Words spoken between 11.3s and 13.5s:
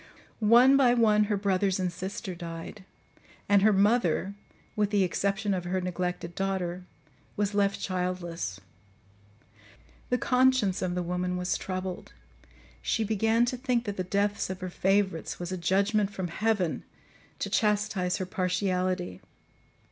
was troubled; she began